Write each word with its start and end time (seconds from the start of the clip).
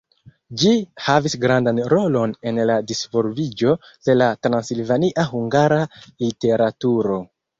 Ĝi 0.59 0.69
havis 1.07 1.35
gravan 1.43 1.81
rolon 1.93 2.33
en 2.51 2.61
la 2.69 2.77
disvolviĝo 2.91 3.75
de 4.09 4.15
la 4.23 4.31
transilvania 4.47 5.27
hungara 5.35 5.81
literaturo. 6.27 7.21